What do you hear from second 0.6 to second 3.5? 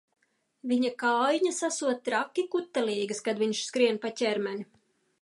Viņa kājiņas esot traki kutelīgas, kad